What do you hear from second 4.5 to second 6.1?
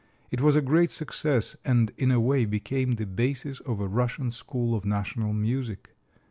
of national music.